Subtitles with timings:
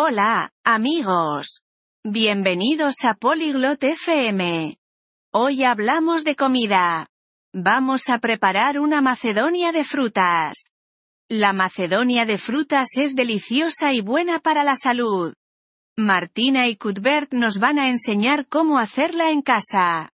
[0.00, 1.64] Hola, amigos.
[2.04, 4.78] Bienvenidos a Polyglot FM.
[5.32, 7.08] Hoy hablamos de comida.
[7.52, 10.72] Vamos a preparar una macedonia de frutas.
[11.28, 15.34] La macedonia de frutas es deliciosa y buena para la salud.
[15.96, 20.10] Martina y Cuthbert nos van a enseñar cómo hacerla en casa.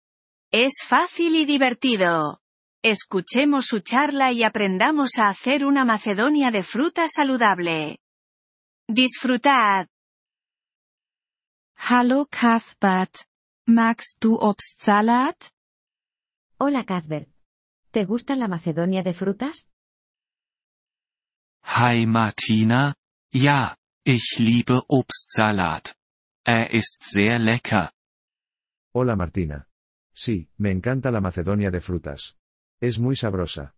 [0.50, 2.40] Es fácil y divertido.
[2.82, 8.00] Escuchemos su charla y aprendamos a hacer una macedonia de fruta saludable.
[8.90, 9.86] Disfrutad.
[11.76, 13.26] Hallo Cuthbert.
[13.66, 15.52] Magst du Obstsalat?
[16.58, 17.28] Hola Cuthbert.
[17.90, 19.68] ¿Te gusta la macedonia de frutas?
[21.64, 22.94] Hi Martina,
[23.30, 25.94] ja, ich liebe Obstsalat.
[26.46, 27.92] Er ist sehr lecker.
[28.94, 29.68] Hola Martina.
[30.14, 32.38] Sí, me encanta la macedonia de frutas.
[32.80, 33.74] Es muy sabrosa.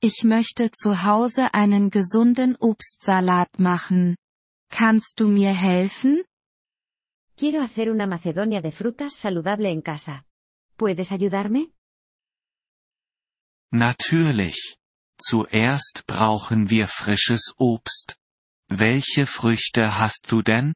[0.00, 4.16] Ich möchte zu Hause einen gesunden Obstsalat machen.
[4.68, 6.22] Kannst du mir helfen?
[7.36, 10.24] Quiero hacer una macedonia de frutas saludable en casa.
[10.76, 11.72] ¿Puedes ayudarme?
[13.72, 14.76] Natürlich.
[15.18, 18.18] Zuerst brauchen wir frisches Obst.
[18.68, 20.74] Welche Früchte hast du denn?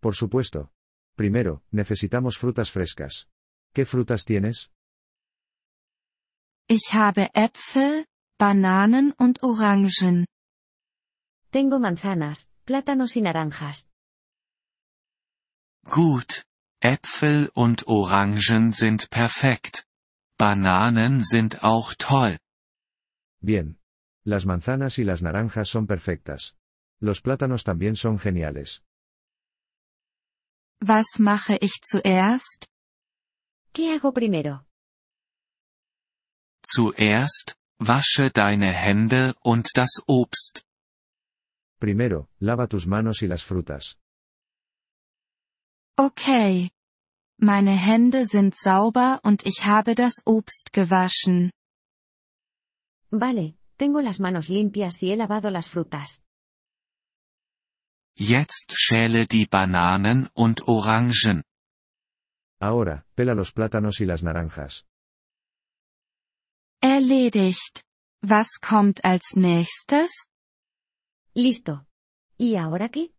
[0.00, 0.70] Por supuesto.
[1.16, 3.28] Primero, necesitamos frutas frescas.
[3.72, 4.72] ¿Qué frutas tienes?
[6.76, 8.06] Ich habe Äpfel,
[8.38, 10.24] Bananen und Orangen.
[11.50, 13.88] Tengo manzanas, plátanos y naranjas.
[15.84, 16.46] Gut.
[16.80, 19.84] Äpfel und Orangen sind perfekt.
[20.38, 22.38] Bananen sind auch toll.
[23.42, 23.78] Bien.
[24.24, 26.56] Las manzanas y las naranjas son perfectas.
[27.00, 28.82] Los plátanos también son geniales.
[30.80, 32.68] Was mache ich zuerst?
[33.74, 34.64] ¿Qué hago primero?
[36.64, 40.64] Zuerst, wasche deine Hände und das Obst.
[41.80, 43.96] Primero, lava tus manos y las frutas.
[45.96, 46.70] Okay.
[47.38, 51.50] Meine Hände sind sauber und ich habe das Obst gewaschen.
[53.10, 56.22] Vale, tengo las manos limpias y he lavado las frutas.
[58.16, 61.42] Jetzt schäle die Bananen und Orangen.
[62.60, 64.86] Ahora, pela los plátanos y las naranjas.
[66.84, 67.84] Erledigt.
[68.22, 70.10] Was kommt als nächstes?
[71.32, 71.86] Listo.
[72.38, 73.12] ¿Y ahora qué?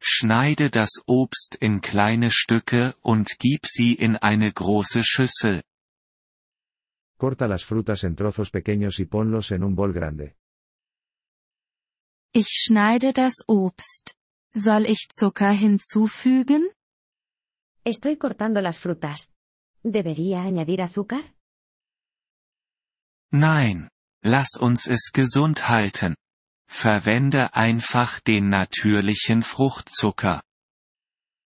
[0.00, 5.64] Schneide das Obst in kleine Stücke und gib sie in eine große Schüssel.
[7.18, 10.36] Corta las frutas en trozos pequeños y ponlos en un bol grande.
[12.32, 14.14] Ich schneide das Obst.
[14.54, 16.70] Soll ich Zucker hinzufügen?
[17.82, 19.32] Estoy cortando las frutas.
[19.82, 21.34] ¿Debería añadir azúcar?
[23.34, 23.88] Nein.
[24.22, 26.14] Lass uns es gesund halten.
[26.68, 30.40] Verwende einfach den natürlichen Fruchtzucker.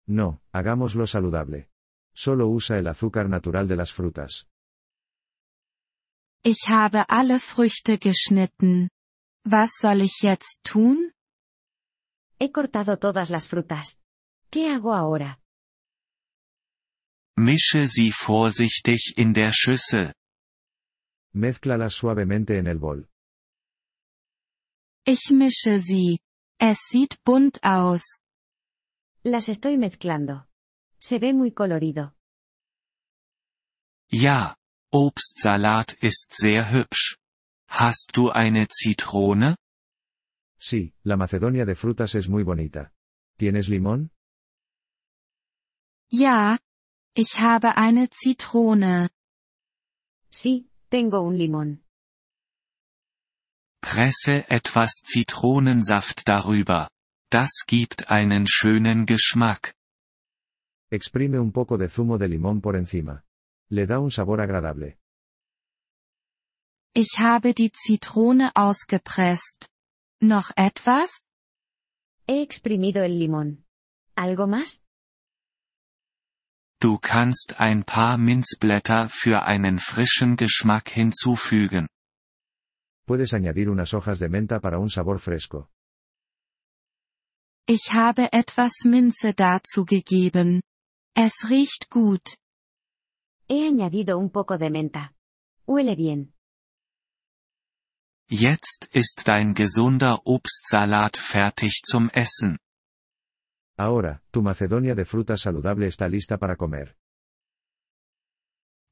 [0.07, 1.69] No, hagámoslo saludable.
[2.15, 4.47] Solo usa el azúcar natural de las frutas.
[6.45, 8.91] Ich habe alle Früchte geschnitten.
[9.45, 11.13] Was soll ich jetzt tun?
[12.39, 13.99] He cortado todas las frutas.
[14.51, 15.39] ¿Qué hago ahora?
[17.39, 20.13] Mische sie vorsichtig in der Schüssel.
[21.33, 23.09] Mézclalas suavemente en el bol.
[25.05, 26.21] Ich mische sie.
[26.59, 28.21] Es sieht bunt aus.
[29.25, 30.47] Las estoy mezclando.
[30.99, 32.15] Se ve muy colorido.
[34.11, 34.57] Ja,
[34.93, 37.17] Obstsalat ist sehr hübsch.
[37.69, 39.57] Hast du eine Zitrone?
[40.59, 42.93] Sí, la macedonia de frutas es muy bonita.
[43.39, 44.11] ¿Tienes limón?
[46.11, 46.59] Ja.
[47.15, 49.11] Ich habe eine Zitrone.
[50.31, 51.85] Sí, tengo un limón.
[53.81, 56.91] Presse etwas Zitronensaft darüber.
[57.31, 59.75] Das gibt einen schönen Geschmack.
[60.91, 63.25] Exprime un poco de zumo de limón por encima.
[63.71, 64.99] Le da un sabor agradable.
[66.93, 69.71] Ich habe die Zitrone ausgepresst.
[70.21, 71.23] Noch etwas?
[72.27, 73.65] He exprimido el limón.
[74.17, 74.83] ¿Algo más?
[76.81, 81.89] Du kannst ein paar Minzblätter für einen frischen Geschmack hinzufügen.
[83.07, 85.69] Puedes añadir unas hojas de menta para un sabor fresco.
[87.67, 90.63] Ich habe etwas Minze dazu gegeben.
[91.15, 92.39] Es riecht gut.
[93.47, 95.13] He añadido un poco de menta.
[95.67, 96.33] Huele bien.
[98.31, 102.59] Jetzt ist dein gesunder Obstsalat fertig zum Essen.
[103.81, 106.97] Ahora, tu macedonia de frutas saludable está lista para comer.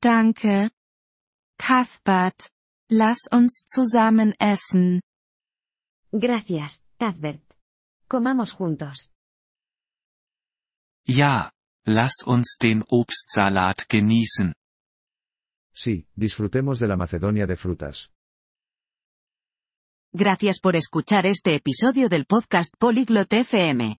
[0.00, 0.70] Danke.
[1.58, 2.48] Cuthbert.
[2.88, 5.02] Lass uns zusammen essen.
[6.10, 7.44] Gracias, Cuthbert.
[8.08, 9.10] Comamos juntos.
[11.06, 11.52] Ja,
[11.84, 14.54] lass uns den Obstsalat genießen.
[15.74, 18.10] Sí, disfrutemos de la Macedonia de frutas.
[20.14, 23.98] Gracias por escuchar este episodio del podcast Polyglot FM.